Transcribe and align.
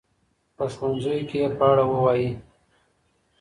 په 0.55 0.63
ښوونځیو 0.73 1.27
کي 1.29 1.37
یې 1.41 1.47
په 1.57 1.63
اړه 1.71 1.83
ووایئ. 1.87 2.29